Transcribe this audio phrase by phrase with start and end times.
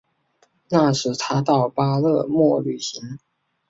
[0.69, 3.19] 那时他到巴勒莫旅行。